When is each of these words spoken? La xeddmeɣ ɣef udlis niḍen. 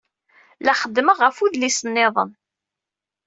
La 0.65 0.73
xeddmeɣ 0.81 1.17
ɣef 1.21 1.37
udlis 1.43 1.79
niḍen. 1.93 2.31